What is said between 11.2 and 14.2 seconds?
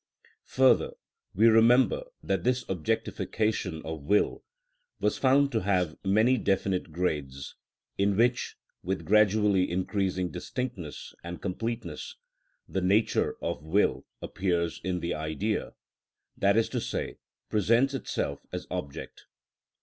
and completeness, the nature of will